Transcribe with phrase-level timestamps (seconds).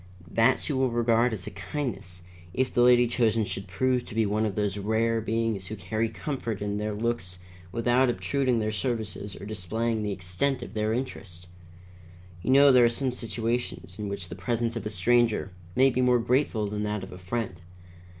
[0.31, 2.23] That she will regard as a kindness,
[2.55, 6.09] if the lady chosen should prove to be one of those rare beings who carry
[6.09, 7.37] comfort in their looks
[7.71, 11.45] without obtruding their services or displaying the extent of their interest.
[12.41, 16.01] You know there are some situations in which the presence of a stranger may be
[16.01, 17.61] more grateful than that of a friend.